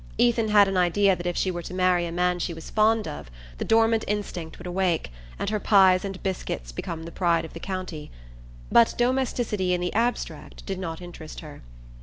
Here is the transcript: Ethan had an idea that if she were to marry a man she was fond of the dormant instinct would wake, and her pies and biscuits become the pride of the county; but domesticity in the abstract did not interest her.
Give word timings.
Ethan 0.17 0.47
had 0.47 0.67
an 0.67 0.77
idea 0.77 1.15
that 1.15 1.27
if 1.27 1.37
she 1.37 1.51
were 1.51 1.61
to 1.61 1.75
marry 1.75 2.07
a 2.07 2.11
man 2.11 2.39
she 2.39 2.55
was 2.55 2.71
fond 2.71 3.07
of 3.07 3.29
the 3.59 3.63
dormant 3.63 4.03
instinct 4.07 4.57
would 4.57 4.65
wake, 4.65 5.11
and 5.37 5.51
her 5.51 5.59
pies 5.59 6.03
and 6.03 6.23
biscuits 6.23 6.71
become 6.71 7.03
the 7.03 7.11
pride 7.11 7.45
of 7.45 7.53
the 7.53 7.59
county; 7.59 8.09
but 8.71 8.95
domesticity 8.97 9.75
in 9.75 9.79
the 9.81 9.93
abstract 9.93 10.65
did 10.65 10.79
not 10.79 11.01
interest 11.03 11.41
her. 11.41 11.61